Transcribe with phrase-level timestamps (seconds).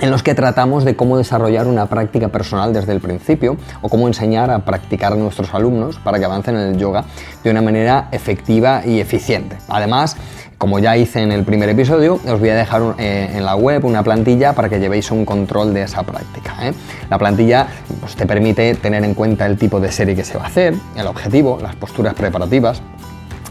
[0.00, 4.08] en los que tratamos de cómo desarrollar una práctica personal desde el principio o cómo
[4.08, 7.04] enseñar a practicar a nuestros alumnos para que avancen en el yoga
[7.44, 9.56] de una manera efectiva y eficiente.
[9.68, 10.16] Además,
[10.62, 13.84] como ya hice en el primer episodio, os voy a dejar eh, en la web
[13.84, 16.54] una plantilla para que llevéis un control de esa práctica.
[16.68, 16.72] ¿eh?
[17.10, 17.66] La plantilla
[18.00, 20.74] pues, te permite tener en cuenta el tipo de serie que se va a hacer,
[20.96, 22.80] el objetivo, las posturas preparativas,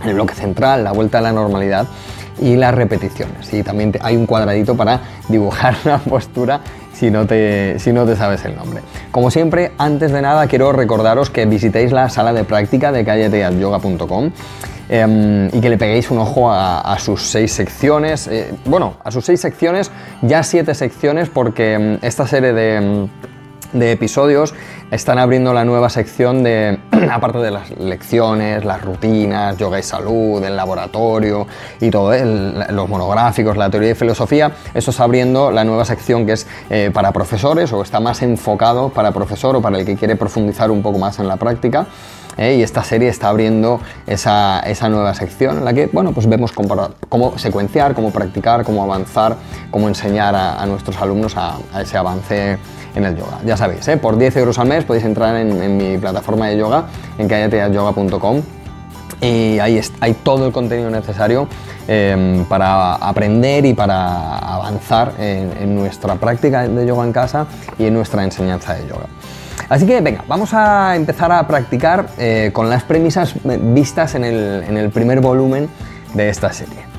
[0.06, 1.86] el bloque central, la vuelta a la normalidad
[2.40, 3.54] y las repeticiones.
[3.54, 6.62] Y también hay un cuadradito para dibujar la postura
[6.94, 8.82] si no, te, si no te sabes el nombre.
[9.12, 14.32] Como siempre, antes de nada quiero recordaros que visitéis la sala de práctica de calleteatyoga.com
[14.90, 18.28] em, y que le peguéis un ojo a, sus seis secciones.
[18.28, 19.90] Eh, bueno, a sus seis secciones,
[20.22, 23.08] ya siete secciones porque em, esta serie de em,
[23.74, 24.54] de episodios
[24.92, 26.80] están abriendo la nueva sección de,
[27.12, 31.48] aparte de las lecciones, las rutinas, yoga y salud, el laboratorio
[31.80, 36.34] y todo, los monográficos, la teoría y filosofía, eso está abriendo la nueva sección que
[36.34, 40.16] es eh, para profesores o está más enfocado para profesor o para el que quiere
[40.16, 41.88] profundizar un poco más en la práctica.
[42.38, 42.56] ¿eh?
[42.56, 47.38] y esta serie está abriendo esa, nueva sección en la que bueno, pues vemos cómo,
[47.38, 49.38] secuenciar, cómo practicar, cómo avanzar,
[49.70, 52.58] cómo enseñar a, nuestros alumnos a, ese avance
[52.96, 53.40] en el yoga.
[53.46, 53.98] Ya sabéis, ¿eh?
[53.98, 56.86] por 10 euros al mes podéis entrar en, mi plataforma de yoga,
[57.18, 58.42] en callateayoga.com
[59.22, 61.48] y ahí hay todo el contenido necesario
[61.88, 67.46] em, para aprender y para avanzar en, nuestra práctica de yoga en casa
[67.78, 69.06] y en nuestra enseñanza de yoga.
[69.70, 74.90] Así que venga, vamos a empezar a practicar eh, con las premisas vistas en el
[74.90, 75.70] primer volumen
[76.14, 76.91] de esta serie.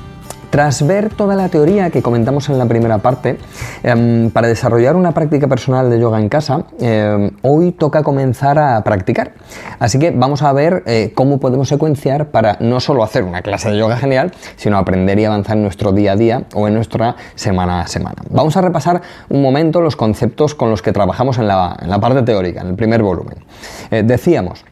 [0.53, 3.39] Tras ver toda la teoría que comentamos en la primera parte,
[3.81, 8.83] em, para desarrollar una práctica personal de yoga en casa, em, hoy toca comenzar a
[8.83, 9.31] practicar.
[9.79, 13.71] Así que vamos a ver eh, cómo podemos secuenciar para no solo hacer una clase
[13.71, 17.15] de yoga genial, sino aprender y avanzar en nuestro día a día o en nuestra
[17.33, 18.21] semana a semana.
[18.29, 22.61] Vamos a repasar un momento los conceptos con los que trabajamos en la, parte teórica,
[22.61, 23.43] en el primer volumen.
[23.89, 24.63] Eh, decíamos,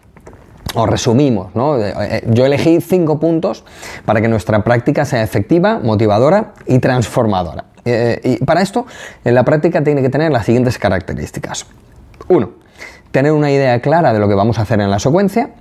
[0.73, 1.77] o resumimos, ¿no?
[1.77, 3.63] Eh, eh, yo elegí cinco puntos
[4.05, 7.65] para que nuestra práctica sea efectiva, motivadora y transformadora.
[7.83, 8.85] Eh, y para esto,
[9.23, 11.65] la práctica tiene que tener las siguientes características.
[12.27, 12.51] Uno,
[13.11, 15.51] tener una idea clara de lo que vamos a hacer en la secuencia,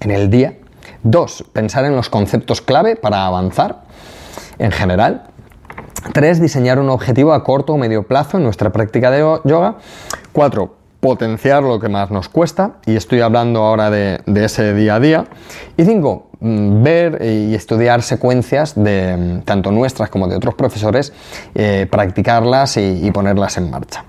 [0.00, 0.58] en el día.
[1.02, 3.82] Dos, pensar en los conceptos clave para avanzar
[4.58, 5.24] en general.
[6.12, 9.76] Tres, diseñar un objetivo a corto o medio plazo en nuestra práctica de yoga.
[10.32, 15.00] Cuatro, potenciar lo que más nos cuesta, y estoy hablando ahora de, ese día a
[15.00, 15.26] día.
[15.76, 21.12] Y cinco, mm, ver y estudiar secuencias de mm, tanto nuestras como de otros profesores,
[21.54, 24.02] eh, practicarlas y, ponerlas en marcha.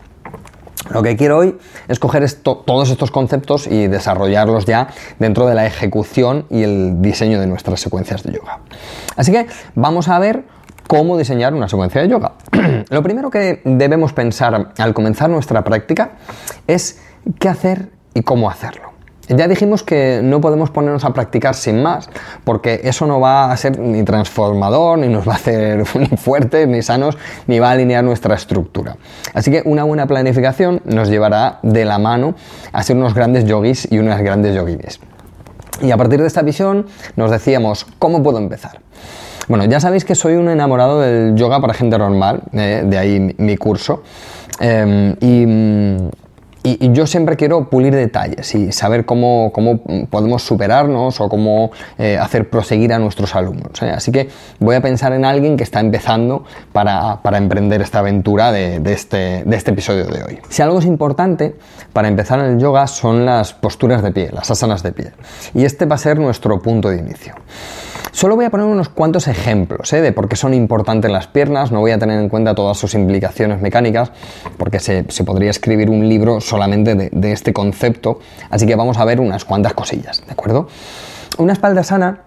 [0.90, 1.58] Lo que quiero hoy
[1.90, 4.88] es coger todos estos conceptos y desarrollarlos ya
[5.20, 8.60] dentro de la ejecución y el diseño de nuestras secuencias de yoga.
[9.18, 10.46] Así que vamos a ver
[10.88, 12.34] cómo diseñar una secuencia de yoga.
[12.90, 16.12] Lo primero que debemos pensar al comenzar nuestra práctica
[16.68, 17.00] es
[17.40, 18.96] qué hacer y cómo hacerlo.
[19.28, 22.10] Ya dijimos que no podemos ponernos a practicar sin más,
[22.44, 26.68] porque eso no va a ser ni transformador, ni nos va a hacer ni fuertes,
[26.68, 28.98] ni sanos, ni va a alinear nuestra estructura.
[29.34, 32.36] Así que una buena planificación nos llevará de la mano
[32.72, 35.00] a ser unos grandes yogis y unas grandes yoguines.
[35.82, 36.86] Y a partir de esta visión
[37.16, 38.80] nos decíamos, ¿cómo puedo empezar?
[39.48, 43.36] Bueno, ya sabéis que soy un enamorado del yoga para gente normal, eh, de ahí
[43.38, 44.02] mi curso.
[44.60, 49.54] Em, y, yo siempre quiero pulir detalles y saber cómo,
[50.10, 51.70] podemos superarnos o cómo
[52.00, 53.80] eh, hacer proseguir a nuestros alumnos.
[53.84, 53.92] ¿eh?
[53.92, 54.30] Así que
[54.60, 59.56] voy a pensar en alguien que está empezando para, emprender esta aventura de, este, de
[59.56, 60.40] este episodio de hoy.
[60.50, 61.54] Si algo es importante
[61.94, 65.12] para empezar en el yoga son las posturas de pie, las asanas de pie.
[65.54, 67.36] Y este va a ser nuestro punto de inicio.
[68.12, 70.02] Solo voy a poner unos cuantos ejemplos ¿eh?
[70.02, 72.94] de por qué son importantes las piernas, no voy a tener en cuenta todas sus
[72.94, 74.12] implicaciones mecánicas,
[74.58, 78.20] porque se, podría escribir un libro solamente de, este concepto,
[78.50, 80.68] así que vamos a ver unas cuantas cosillas, ¿de acuerdo?
[81.38, 82.22] Una espalda sana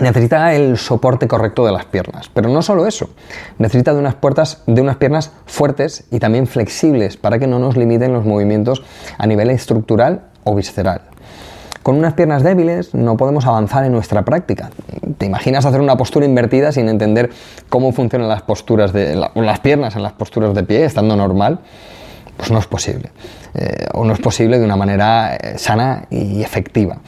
[0.00, 2.30] necesita el soporte correcto de las piernas.
[2.32, 3.10] Pero no solo eso,
[3.58, 7.76] necesita de unas, puertas, de unas piernas fuertes y también flexibles para que no nos
[7.76, 8.82] limiten los movimientos
[9.18, 11.11] a nivel estructural o visceral.
[11.82, 14.70] Con unas piernas débiles no podemos avanzar en nuestra práctica.
[15.18, 17.30] ¿Te imaginas hacer una postura invertida sin entender
[17.68, 21.58] cómo funcionan las posturas de las piernas en las posturas de pie, estando normal?
[22.36, 23.10] Pues no es posible.
[23.54, 26.98] Eh, o no es posible de una manera eh, sana y efectiva.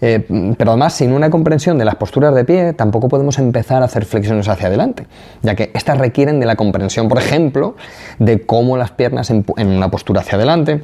[0.00, 0.26] Eh,
[0.58, 4.04] pero además, sin una comprensión de las posturas de pie, tampoco podemos empezar a hacer
[4.04, 5.06] flexiones hacia adelante,
[5.42, 7.76] ya que estas requieren de la comprensión, por ejemplo,
[8.18, 10.82] de cómo las piernas en una postura hacia adelante,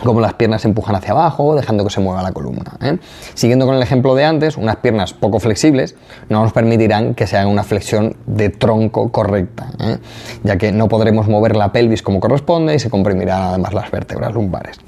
[0.00, 2.76] cómo las piernas se empujan hacia abajo, dejando que se mueva la columna.
[2.80, 2.98] ¿eh?
[3.34, 5.94] Siguiendo con el ejemplo de antes, unas piernas poco flexibles
[6.28, 9.98] no nos permitirán que se haga una flexión de tronco correcta, ¿eh?
[10.42, 14.32] ya que no podremos mover la pelvis como corresponde y se comprimirán además las vértebras
[14.34, 14.78] lumbares.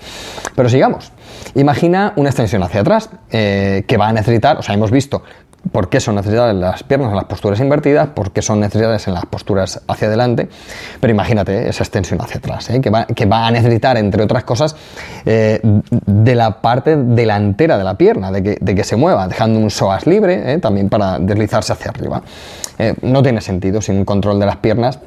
[0.55, 1.13] Pero sigamos.
[1.55, 5.23] Imagina una extensión hacia atrás eh, que va a necesitar, o sea, hemos visto
[5.73, 9.15] por qué son necesarias las piernas en las posturas invertidas, por qué son necesarias en
[9.15, 10.49] las posturas hacia adelante,
[11.01, 12.81] pero imagínate esa extensión hacia atrás, ¿eh?
[12.81, 14.77] que, va, a necesitar, entre otras cosas,
[15.25, 18.43] eh, de la parte delantera de la pierna, de
[18.75, 22.23] que, se mueva, dejando un psoas libre también para deslizarse hacia arriba.
[23.03, 24.99] no tiene sentido sin un control de las piernas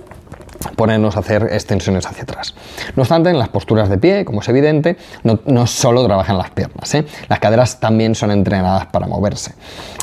[0.76, 2.54] ponernos a hacer extensiones hacia atrás.
[2.96, 6.94] No obstante, en las posturas de pie, como es evidente, no, solo trabajan las piernas,
[6.96, 7.06] ¿eh?
[7.28, 9.54] las caderas también son entrenadas para moverse.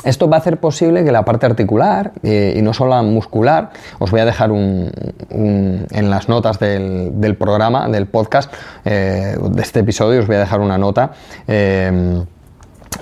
[0.03, 3.71] Esto va a hacer posible que la parte articular eh, y no solo la muscular,
[3.99, 4.91] os voy a dejar un,
[5.29, 8.53] en las notas del, programa, del podcast,
[8.83, 11.11] eh, de este episodio, os voy a dejar una nota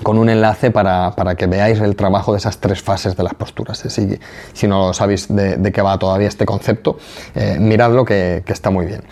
[0.02, 3.78] con un enlace para, que veáis el trabajo de esas tres fases de las posturas.
[3.78, 4.18] Si,
[4.52, 6.98] si no sabéis de, qué va todavía este concepto,
[7.34, 9.02] eh, miradlo que, está muy bien.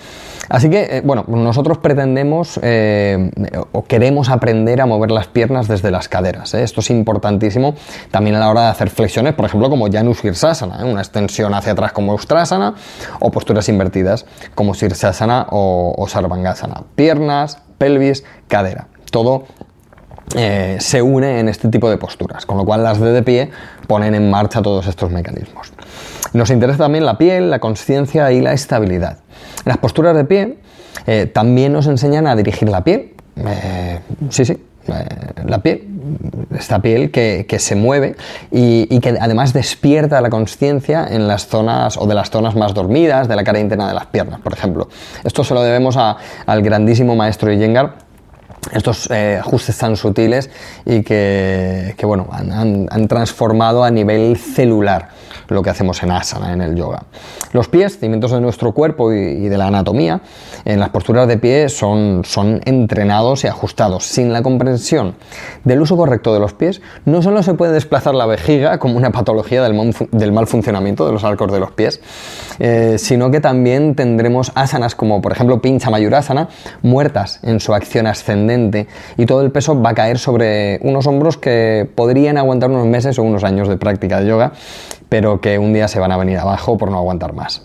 [0.49, 3.31] Así que, eh, bueno, nosotros pretendemos eh,
[3.73, 6.55] o queremos aprender a mover las piernas desde las caderas.
[6.55, 7.75] Esto es importantísimo
[8.11, 11.73] también a la hora de hacer flexiones, por ejemplo, como Janus Sirsasana, una extensión hacia
[11.73, 12.75] atrás como Ustrasana,
[13.21, 16.83] o posturas invertidas como Sirsasana o, o Sarvangasana.
[16.95, 18.89] Piernas, pelvis, cadera.
[19.11, 19.45] Todo
[20.37, 23.51] eh, se une en este tipo de posturas, con lo cual las de de pie
[23.87, 25.73] ponen en marcha todos estos mecanismos.
[26.33, 29.19] Nos interesa también la piel, la conciencia y la estabilidad.
[29.65, 30.59] Las posturas de pie
[31.07, 33.13] eh, también nos enseñan a dirigir la piel.
[33.37, 34.57] Eh, sí, sí,
[35.45, 35.87] la piel,
[36.57, 38.17] esta piel que, se mueve
[38.51, 43.29] y, que además despierta la conciencia en las zonas o de las zonas más dormidas
[43.29, 44.89] de la cara interna de las piernas, por ejemplo.
[45.25, 48.12] Esto se lo debemos al grandísimo maestro Iyengar
[48.71, 50.49] estos eh, ajustes tan sutiles
[50.87, 55.09] y que, bueno, han, transformado a nivel celular
[55.49, 57.03] lo que hacemos en asana, en el yoga.
[57.53, 60.21] Los pies, cimientos de nuestro cuerpo y, de la anatomía,
[60.65, 62.23] en las posturas de pie son,
[62.65, 64.05] entrenados y ajustados.
[64.05, 65.17] Sin la comprensión
[65.65, 69.11] del uso correcto de los pies, no solo se puede desplazar la vejiga como una
[69.11, 72.01] patología del, mal funcionamiento de los arcos de los pies,
[72.59, 76.49] eh, sino que también tendremos asanas como por ejemplo Pincha Mayurasana,
[76.83, 78.52] muertas en su acción ascendente
[79.17, 83.19] y todo el peso va a caer sobre unos hombros que podrían aguantar unos meses
[83.19, 84.53] o unos años de práctica de yoga
[85.13, 87.61] pero que un día se van a venir abajo por no aguantar más.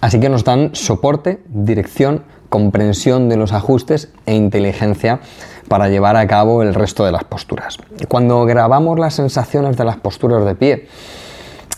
[0.00, 5.20] Así que nos dan soporte, dirección, comprensión de los ajustes e inteligencia
[5.68, 7.76] para llevar a cabo el resto de las posturas.
[8.08, 10.88] Cuando grabamos las sensaciones de las posturas de pie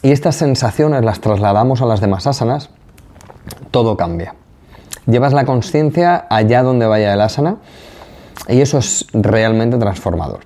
[0.03, 2.71] y estas sensaciones las trasladamos a las demás asanas,
[3.73, 4.37] todo cambia.
[5.07, 7.57] Llevas la conciencia allá donde vaya el asana
[8.49, 10.41] y eso es realmente transformador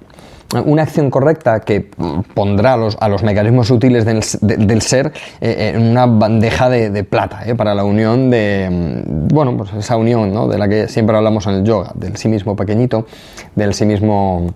[0.64, 1.90] una acción correcta que
[2.34, 7.74] pondrá a los, mecanismos útiles del, ser eh, en una bandeja de, plata eh, para
[7.74, 11.64] la unión de, mm, bueno, pues esa unión de la que siempre hablamos en el
[11.64, 13.06] yoga, del sí mismo pequeñito,
[13.54, 14.52] del sí mismo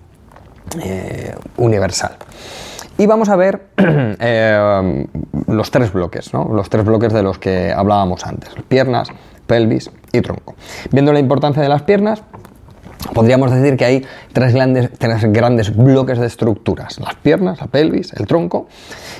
[0.83, 2.17] eh, universal.
[2.97, 3.67] Y vamos a ver
[5.47, 9.09] los tres bloques, los tres bloques de los que hablábamos antes, piernas,
[9.47, 10.55] pelvis y tronco.
[10.91, 12.23] Viendo la importancia de las piernas,
[13.13, 18.25] Podríamos decir que hay tres grandes, grandes bloques de estructuras, las piernas, la pelvis, el
[18.25, 18.67] tronco.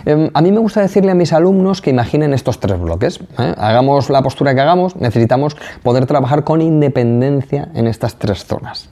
[0.06, 3.20] Em, a mí me gusta decirle a mis alumnos que imaginen estos tres bloques.
[3.38, 3.54] ¿eh?
[3.58, 8.90] Hagamos la postura que hagamos, necesitamos poder trabajar con independencia en estas tres zonas.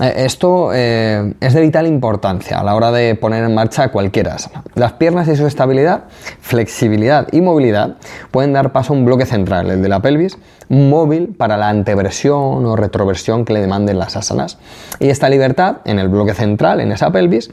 [0.00, 4.28] Eh, esto eh, es de vital importancia a la hora de poner en marcha cualquier
[4.28, 4.62] asana.
[4.74, 6.04] Las piernas y su estabilidad,
[6.40, 7.96] flexibilidad y movilidad
[8.30, 10.38] pueden dar paso a un bloque central, el de la pelvis,
[10.68, 14.58] móvil para la anteversión o retroversión que le demanden las asanas.
[15.00, 17.50] Y esta libertad en el bloque central, en esa pelvis,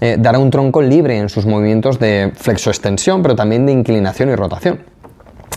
[0.00, 4.34] eh, dará un tronco libre en sus movimientos de flexo-extensión, pero también de inclinación y
[4.34, 4.80] rotación.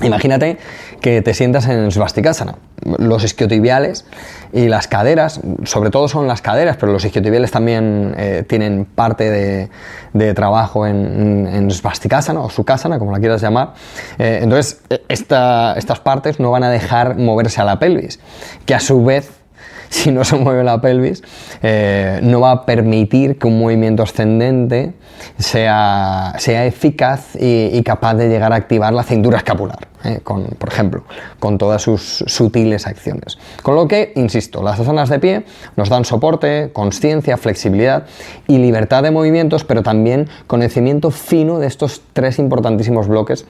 [0.01, 0.57] Imagínate
[1.01, 2.55] que te sientas en Svastikasana.
[2.97, 4.05] Los isquiotibiales
[4.53, 9.69] y las caderas, sobre todo son las caderas, pero los isquiotibiales también eh, tienen parte
[10.13, 13.73] de, trabajo en, en Svastikasana o Sukhasana, como la quieras llamar.
[14.17, 18.19] Eh, entonces, e, estas partes no van a dejar moverse a la pelvis,
[18.65, 19.39] que a su vez
[19.89, 21.23] si no se mueve la pelvis,
[21.61, 24.93] eh, no va a permitir que un movimiento ascendente
[25.37, 29.88] sea, sea eficaz y, capaz de llegar a activar la cintura escapular.
[30.03, 30.19] ¿Eh?
[30.23, 31.03] con, por ejemplo,
[31.39, 33.37] con todas sus sutiles acciones.
[33.63, 38.05] Con lo que, insisto, las asanas de pie nos dan soporte, conciencia, flexibilidad
[38.47, 43.45] y libertad de movimientos, pero también conocimiento fino de estos tres importantísimos bloques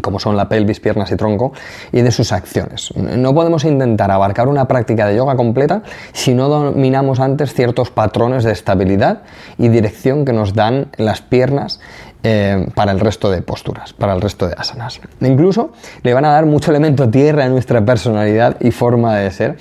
[0.00, 1.52] como son la pelvis, piernas y tronco,
[1.90, 2.94] y de sus acciones.
[2.96, 8.44] No podemos intentar abarcar una práctica de yoga completa si no dominamos antes ciertos patrones
[8.44, 9.22] de estabilidad
[9.58, 11.80] y dirección que nos dan las piernas
[12.24, 15.00] eh, para el resto de posturas, para el resto de asanas.
[15.22, 15.72] Incluso
[16.04, 19.56] le van a dar mucho elemento tierra a nuestra personalidad y forma de ser,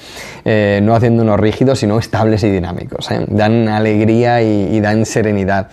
[0.45, 3.09] eh, no haciéndonos rígidos, sino estables y dinámicos.
[3.09, 3.25] ¿eh?
[3.29, 5.69] Dan alegría y, dan serenidad.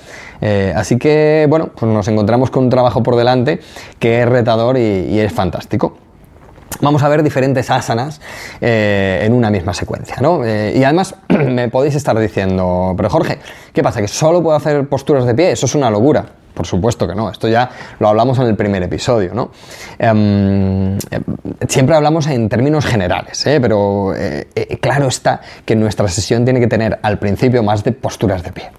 [0.75, 3.61] así que, bueno, pues nos encontramos con un trabajo por delante
[3.99, 5.99] que es retador y, es fantástico
[6.80, 8.21] vamos a ver diferentes asanas
[8.61, 10.16] en una misma secuencia.
[10.23, 10.47] ¿no?
[10.47, 13.40] y además me podéis estar diciendo, pero Jorge,
[13.75, 14.00] ¿qué pasa?
[14.00, 15.52] ¿Que solo puedo hacer posturas de pie?
[15.52, 16.38] Eso es una locura.
[16.59, 19.53] Por supuesto que no, esto ya lo hablamos en el primer episodio, ¿no?
[19.97, 20.99] Em,
[21.69, 23.61] siempre hablamos en términos generales, ¿eh?
[23.61, 27.93] pero eh, eh, claro está que nuestra sesión tiene que tener al principio más de
[27.93, 28.71] posturas de pie.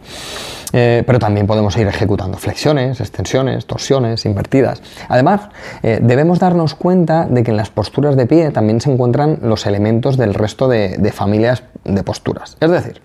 [0.71, 4.83] pero también podemos ir ejecutando flexiones, extensiones, torsiones, invertidas.
[5.07, 5.49] Además,
[5.81, 10.17] debemos darnos cuenta de que en las posturas de pie también se encuentran los elementos
[10.17, 12.55] del resto de familias de posturas.
[12.59, 13.01] Es decir,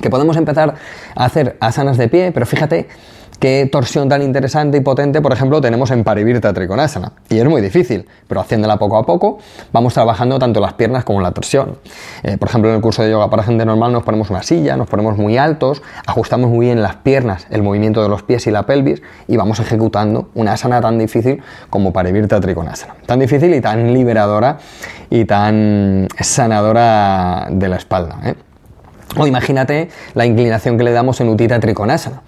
[0.00, 0.74] que podemos empezar
[1.14, 2.88] a hacer asanas de pie, pero fíjate
[3.40, 7.12] qué torsión tan interesante y potente, por ejemplo, tenemos en Parivirta Trikonasana.
[7.30, 9.38] Y es muy difícil, pero haciéndola poco a poco,
[9.72, 11.78] vamos trabajando tanto las piernas como la torsión.
[12.22, 14.76] Eh, por ejemplo, en el curso de yoga para gente normal nos ponemos una silla,
[14.76, 18.50] nos ponemos muy altos, ajustamos muy bien las piernas, el movimiento de los pies y
[18.50, 22.96] la pelvis, y vamos ejecutando una asana tan difícil como Parivirta Trikonasana.
[23.06, 24.58] Tan difícil y tan liberadora
[25.08, 28.18] y tan sanadora de la espalda.
[28.22, 28.34] ¿eh?
[29.16, 32.22] O imagínate la inclinación que le damos en Utita Trikonasana.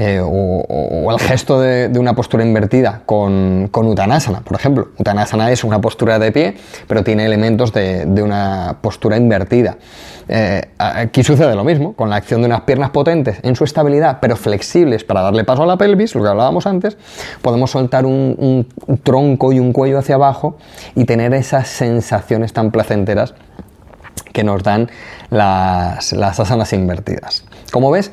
[0.00, 4.90] Eh, o, el gesto de, una postura invertida con, con, Uttanasana, por ejemplo.
[4.96, 9.76] Uttanasana es una postura de pie, pero tiene elementos de, una postura invertida.
[10.28, 14.18] Eh, aquí sucede lo mismo, con la acción de unas piernas potentes en su estabilidad,
[14.20, 16.96] pero flexibles para darle paso a la pelvis, lo que hablábamos antes,
[17.42, 18.68] podemos soltar un,
[19.02, 20.58] tronco y un cuello hacia abajo
[20.94, 23.34] y tener esas sensaciones tan placenteras
[24.32, 24.88] que nos dan
[25.30, 27.44] las, las asanas invertidas.
[27.72, 28.12] Como ves,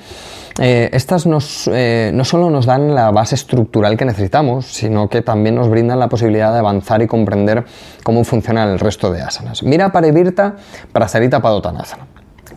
[0.60, 1.28] eh, estas
[1.68, 6.00] eh, no solo nos dan la base estructural que necesitamos, sino que también nos brindan
[6.00, 7.66] la posibilidad de avanzar y comprender
[8.04, 9.64] cómo funciona el resto de asanas.
[9.64, 10.56] Mira Parivirta,
[10.94, 12.08] Prasarita Padottanasana.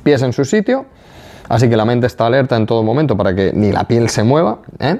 [0.04, 0.86] Pies en su sitio,
[1.48, 4.22] así que la mente está alerta en todo momento para que ni la piel se
[4.22, 4.60] mueva.
[4.78, 4.98] ¿eh?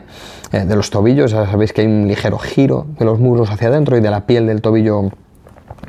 [0.51, 3.99] de los tobillos, ya sabéis que hay un ligero giro de los muslos hacia adentro
[3.99, 5.11] y de la piel del tobillo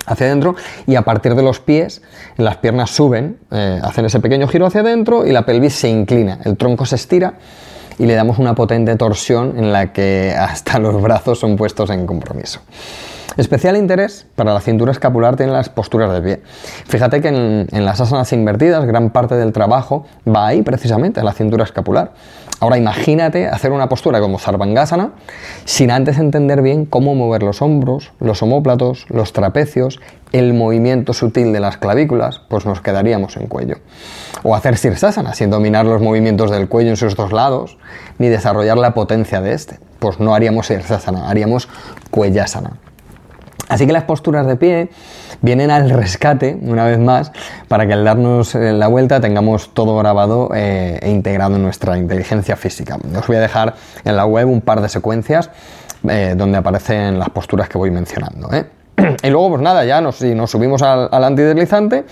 [0.06, 0.56] hacia adentro
[0.88, 2.01] y a partir de los pies
[2.38, 6.39] las piernas suben, eh, hacen ese pequeño giro hacia adentro y la pelvis se inclina,
[6.46, 7.34] el tronco se estira
[7.98, 12.06] y le damos una potente torsión en la que hasta los brazos son puestos en
[12.06, 12.62] compromiso.
[13.38, 16.41] Especial interés para la cintura escapular tienen las posturas de pie.
[16.88, 21.25] Fíjate que en, en, las asanas invertidas gran parte del trabajo va ahí precisamente, en
[21.25, 22.12] la cintura escapular.
[22.62, 25.12] Ahora imagínate hacer una postura como Sarvangasana
[25.63, 30.01] sin antes entender bien cómo mover los hombros, los omóplatos, los trapecios,
[30.34, 33.78] el movimiento sutil de las clavículas, pues nos quedaríamos en cuello.
[34.44, 37.78] O hacer Sirsasana sin dominar los movimientos del cuello en sus dos lados,
[38.18, 39.80] ni desarrollar la potencia de este.
[40.00, 41.70] Pues no haríamos Sirsasana, haríamos
[42.12, 42.74] Cuellasana.
[43.70, 44.89] Así que las posturas de pie
[45.41, 47.31] vienen al rescate, una vez más,
[47.67, 51.98] para que al darnos eh, la vuelta tengamos todo grabado eh, e integrado en nuestra
[51.98, 52.98] inteligencia física.
[53.17, 55.50] Os voy a dejar en la web un par de secuencias
[56.08, 58.50] eh, donde aparecen las posturas que voy mencionando.
[59.24, 62.03] Y luego, pues nada, ya nos, subimos al, antideslizante,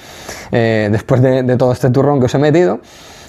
[0.51, 2.79] después de, todo este turrón que os he metido.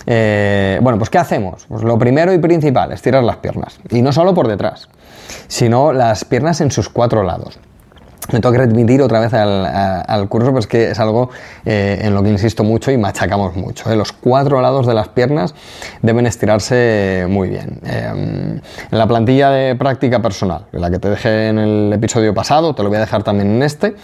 [0.06, 1.66] bueno, pues ¿qué hacemos?
[1.68, 3.80] Pues lo primero y principal, estirar las piernas.
[3.90, 4.88] Y no solo por detrás,
[5.48, 7.58] sino las piernas en sus cuatro lados
[8.32, 11.30] me tengo que remitir otra vez al, curso, pues que es algo
[11.64, 13.90] eh, en lo que insisto mucho y machacamos mucho.
[13.90, 13.96] ¿eh?
[13.96, 15.54] Los cuatro lados de las piernas
[16.02, 17.80] deben estirarse muy bien.
[17.86, 22.74] Eh, en la plantilla de práctica personal, la que te dejé en el episodio pasado,
[22.74, 23.96] te lo voy a dejar también en este.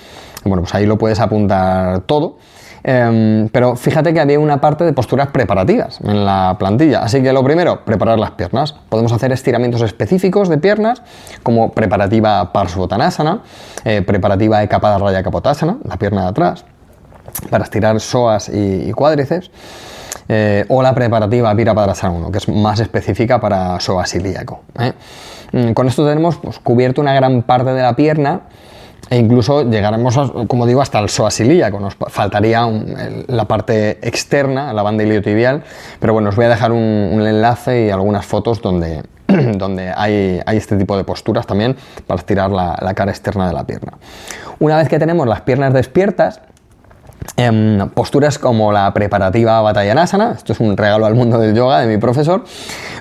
[0.45, 2.39] Bueno, pues ahí lo puedes apuntar todo.
[2.87, 7.01] Em, pero fíjate que había una parte de posturas preparativas en la plantilla.
[7.03, 8.75] Así que lo primero, preparar las piernas.
[8.91, 11.01] Podemos hacer estiramientos específicos de piernas,
[11.43, 13.41] como preparativa Parsvottanasana,
[13.87, 16.67] eh, preparativa Ekapada Raya Kapotasana, la pierna de atrás,
[17.49, 19.51] para estirar psoas y, cuádriceps.
[20.29, 24.61] Eh, o la preparativa Virabhadrasana 1, que es más específica para psoas ilíaco.
[24.79, 24.93] ¿eh?
[25.53, 28.43] Mm, con esto tenemos pues, cubierto una gran parte de la pierna
[29.11, 30.17] e incluso llegaremos,
[30.49, 31.81] como digo, hasta el psoas ilíaco.
[31.81, 32.67] Nos faltaría
[33.27, 35.63] la parte externa, la banda iliotibial,
[36.01, 40.77] pero bueno, os voy a dejar un, enlace y algunas fotos donde, donde hay, este
[40.77, 43.93] tipo de posturas también para estirar la cara externa de la pierna.
[44.59, 46.41] Una vez que tenemos las piernas despiertas,
[47.37, 51.89] Em, posturas como la preparativa Batayanasana, esto es un regalo al mundo del yoga de
[51.89, 52.45] mi profesor,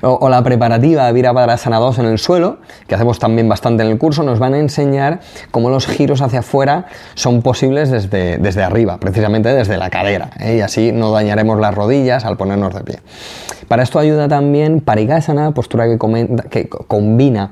[0.02, 4.24] o, la preparativa Virabhadrasana 2 en el suelo, que hacemos también bastante en el curso,
[4.24, 5.20] nos van a enseñar
[5.52, 10.56] cómo los giros hacia afuera son posibles desde, desde arriba, precisamente desde la cadera, ¿eh?
[10.58, 13.00] y así no dañaremos las rodillas al ponernos de pie.
[13.68, 15.86] Para esto ayuda también Parigasana, postura
[16.50, 17.52] que combina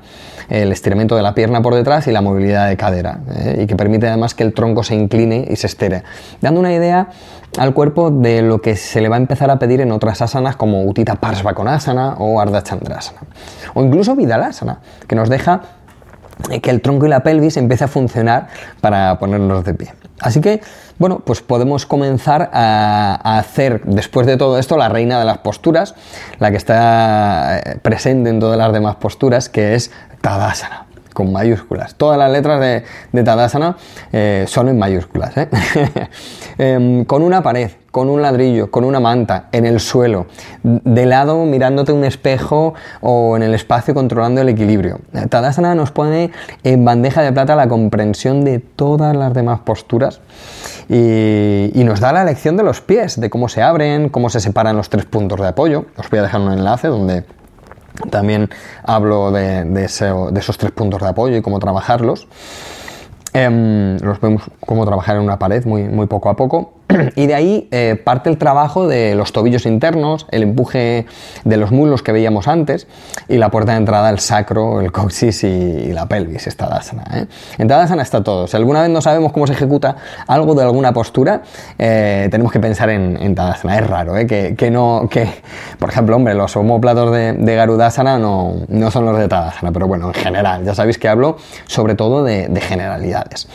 [0.51, 3.62] el estiramiento de la pierna por detrás y la movilidad de cadera, ¿eh?
[3.63, 6.03] y que permite además que el tronco se incline y se estere,
[6.41, 7.10] dando una idea
[7.58, 10.58] al cuerpo de lo que se le va a empezar a pedir en otras asanas
[10.58, 13.22] como Utita Parsvakonasana o Ardha Chandrasana,
[13.74, 15.62] o incluso Vidalasana, que nos deja
[16.62, 18.48] que el tronco y la pelvis empiece a funcionar
[18.81, 19.93] para ponernos de pie.
[20.22, 20.62] Así que,
[21.00, 25.96] bueno, pues podemos comenzar a, hacer, después de todo esto, la reina de las posturas,
[26.39, 31.95] la que está eh, presente en todas las demás posturas, que es Tadasana con mayúsculas.
[31.95, 32.59] Todas las letras
[33.11, 33.77] de, Tadasana
[34.11, 35.37] eh, son en mayúsculas.
[35.37, 35.49] ¿eh?
[36.57, 40.27] Em, con una pared, con un ladrillo, con una manta, en el suelo,
[40.61, 44.99] de lado mirándote un espejo o en el espacio controlando el equilibrio.
[45.29, 46.31] Tadasana nos pone
[46.63, 50.19] en bandeja de plata la comprensión de todas las demás posturas
[50.87, 54.39] y, y, nos da la lección de los pies, de cómo se abren, cómo se
[54.39, 55.85] separan los tres puntos de apoyo.
[55.97, 57.23] Os voy a dejar un enlace donde
[58.10, 58.50] también
[58.84, 62.27] hablo de, esos tres puntos de apoyo y cómo trabajarlos.
[63.34, 66.74] Em, los vemos cómo trabajar en una pared muy, muy poco a poco.
[67.15, 71.05] Y de ahí eh, parte el trabajo de los tobillos internos, el empuje
[71.43, 72.88] de los muslos que veíamos antes
[73.27, 77.03] y la puerta de entrada, el sacro, el coxis y, la pelvis, esta Tadasana.
[77.13, 77.25] ¿eh?
[77.57, 78.48] En Tadasana está todo.
[78.48, 79.95] Si alguna vez no sabemos cómo se ejecuta
[80.27, 81.41] algo de alguna postura,
[81.77, 83.79] eh, tenemos que pensar en, en, Tadasana.
[83.79, 84.27] Es raro ¿eh?
[84.27, 85.27] que, no, que,
[85.79, 89.88] por ejemplo, hombre, los homóplatos de, de Garudasana no, no, son los de Tadasana, pero
[89.88, 93.48] bueno, en general, ya sabéis que hablo sobre todo de generalidades.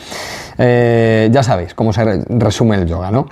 [0.57, 3.27] Eh, ya sabéis cómo se resume el yoga, ¿no?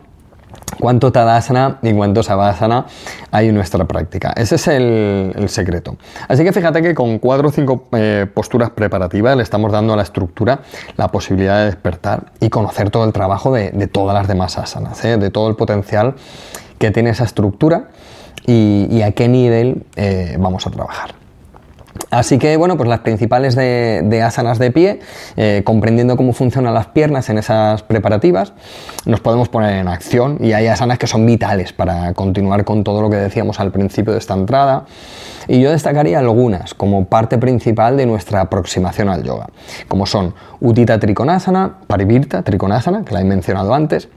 [0.79, 2.85] cuánto Tadasana y cuánto Savasana
[3.31, 4.33] hay en nuestra práctica.
[4.35, 5.95] Ese es el, secreto.
[6.27, 9.95] Así que fíjate que con cuatro o cinco eh, posturas preparativas le estamos dando a
[9.95, 10.59] la estructura
[10.97, 15.17] la posibilidad de despertar y conocer todo el trabajo de, todas las demás asanas, ¿eh?
[15.17, 16.15] de todo el potencial
[16.77, 17.89] que tiene esa estructura
[18.45, 19.85] y, a qué nivel
[20.37, 21.24] vamos a trabajar.
[22.15, 25.01] Así que, bueno, pues las principales de, asanas de pie,
[25.35, 28.53] eh, comprendiendo cómo funcionan las piernas en esas preparativas,
[29.05, 33.01] nos podemos poner en acción y hay asanas que son vitales para continuar con todo
[33.01, 34.85] lo que decíamos al principio de esta entrada.
[35.49, 39.47] Y yo destacaría algunas como parte principal de nuestra aproximación al yoga,
[39.89, 44.07] como son Utita Trikonasana, Parivirta Trikonasana, que la he mencionado antes,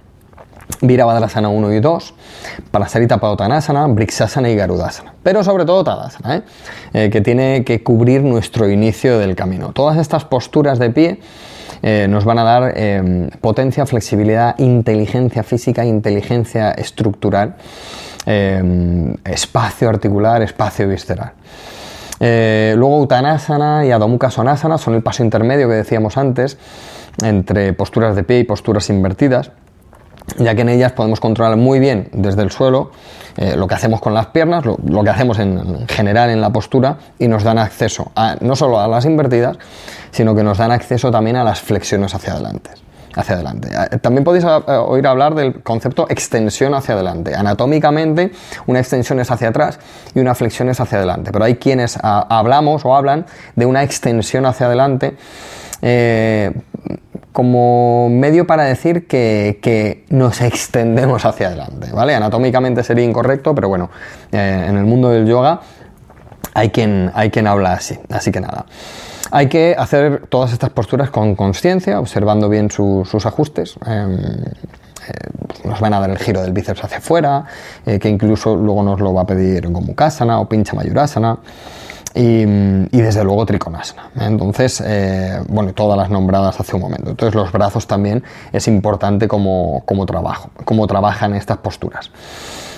[0.81, 2.15] Virabhadrasana 1 y 2,
[2.71, 5.15] Parasarita Padottanasana, Brixasana y Garudasana.
[5.23, 6.43] Pero sobre todo Tadasana, ¿eh?
[6.93, 9.73] Eh, que tiene que cubrir nuestro inicio del camino.
[9.73, 11.21] Todas estas posturas de pie
[11.83, 12.75] eh, nos van a dar
[13.41, 17.57] potencia, flexibilidad, inteligencia física, inteligencia estructural,
[19.25, 21.33] espacio articular, espacio visceral.
[22.21, 26.59] luego Uttanasana y Adho Sonasana son el paso intermedio que decíamos antes
[27.23, 29.51] entre posturas de pie y posturas invertidas
[30.37, 32.91] ya que en ellas podemos controlar muy bien desde el suelo
[33.37, 36.99] eh, lo que hacemos con las piernas, lo, que hacemos en, general en la postura
[37.19, 38.11] y nos dan acceso
[38.41, 39.59] no solo a las invertidas,
[40.11, 42.71] sino que nos dan acceso también a las flexiones hacia adelante.
[43.15, 43.69] Hacia adelante.
[43.69, 47.35] Eh, también podéis eh, oír hablar del concepto extensión hacia adelante.
[47.35, 48.33] Anatómicamente,
[48.67, 49.79] una extensión es hacia atrás
[50.15, 51.33] y una flexión es hacia adelante.
[51.33, 55.17] Pero hay quienes hablamos o hablan de una extensión hacia adelante
[57.39, 62.13] como medio para decir que, nos extendemos hacia adelante, ¿vale?
[62.17, 63.91] Anatómicamente sería incorrecto, pero bueno,
[64.33, 65.61] eh, en el mundo del yoga
[66.53, 68.67] hay quien, hay quien habla así, así que nada.
[69.31, 73.77] Hay que hacer todas estas posturas con conciencia, observando bien sus ajustes.
[73.87, 74.53] Em, eh,
[75.63, 77.45] nos van a dar el giro del bíceps hacia afuera,
[77.87, 81.39] eh, que incluso luego nos lo va a pedir Gomukhasana o Pincha Mayurasana
[82.21, 84.11] y, desde luego Trikonasana.
[84.21, 87.11] Entonces, eh, bueno, todas las nombradas hace un momento.
[87.11, 92.11] Entonces, los brazos también es importante como, como trabajo, cómo trabajan estas posturas.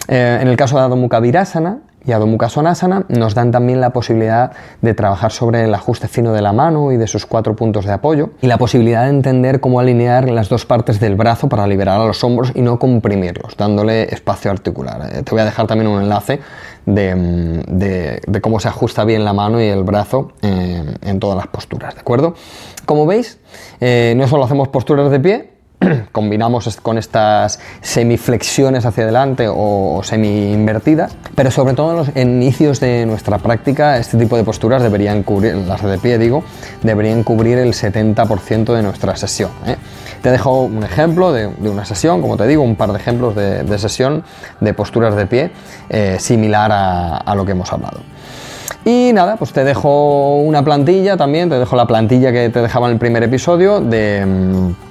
[0.09, 3.91] Eh, en el caso de Adho Mukha Virasana, y Adho Svanasana nos dan también la
[3.91, 7.85] posibilidad de trabajar sobre el ajuste fino de la mano y de sus cuatro puntos
[7.85, 11.67] de apoyo y la posibilidad de entender cómo alinear las dos partes del brazo para
[11.67, 15.11] liberar a los hombros y no comprimirlos, dándole espacio articular.
[15.13, 16.41] Eh, te voy a dejar también un enlace
[16.87, 21.95] de, cómo se ajusta bien la mano y el brazo eh, en todas las posturas,
[21.95, 22.35] ¿de acuerdo?
[22.87, 23.39] Como veis,
[23.81, 25.50] eh, no solo hacemos posturas de pie,
[26.13, 33.07] combinamos con estas semiflexiones hacia adelante o semi-invertidas, pero sobre todo en los inicios de
[33.07, 36.45] nuestra práctica este tipo de posturas deberían cubrir, las de pie digo,
[36.83, 39.51] deberían cubrir el 70% de nuestra sesión.
[39.67, 39.77] ¿eh?
[40.23, 43.79] Te dejo un ejemplo de, una sesión, como te digo, un par de ejemplos de,
[43.79, 44.23] sesión
[44.61, 45.51] de posturas de pie
[45.89, 48.01] eh, similar a lo que hemos hablado.
[48.85, 52.87] Y nada, pues te dejo una plantilla también, te dejo la plantilla que te dejaba
[52.87, 54.90] en el primer episodio de mm,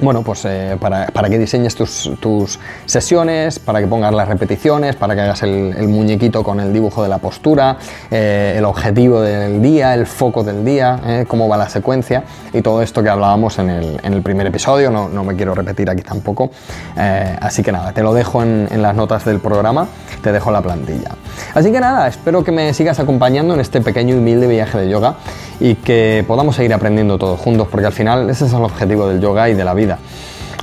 [0.00, 5.20] bueno, pues eh, para, que diseñes tus, sesiones, para que pongas las repeticiones, para que
[5.20, 7.76] hagas el, muñequito con el dibujo de la postura,
[8.10, 12.62] eh, el objetivo del día, el foco del día, eh, cómo va la secuencia y
[12.62, 16.50] todo esto que hablábamos en el, primer episodio, no, me quiero repetir aquí tampoco.
[16.96, 19.86] así que nada, te lo dejo en, en las notas del programa,
[20.22, 21.10] te dejo la plantilla.
[21.54, 24.88] Así que nada, espero que me sigas acompañando en este pequeño y humilde viaje de
[24.88, 25.16] yoga
[25.60, 29.20] y que podamos seguir aprendiendo todos juntos, porque al final ese es el objetivo del
[29.20, 29.98] yoga y de la vida.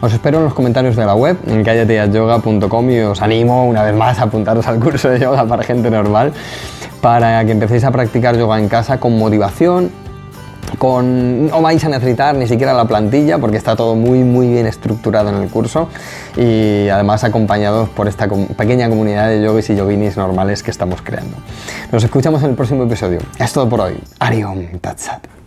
[0.01, 3.95] Os espero en los comentarios de la web, en callateayoga.com y os animo una vez
[3.95, 6.33] más a apuntaros al curso de yoga para gente normal,
[7.01, 9.91] para que empecéis a practicar yoga en casa con motivación
[10.77, 14.67] con, no vais a necesitar ni siquiera la plantilla porque está todo muy muy bien
[14.67, 15.89] estructurado en el curso
[16.37, 21.37] y además acompañados por esta pequeña comunidad de yogis y yoginis normales que estamos creando.
[21.91, 23.19] Nos escuchamos en el próximo episodio.
[23.39, 23.99] Es todo por hoy.
[24.19, 25.40] Ariom Tatsat.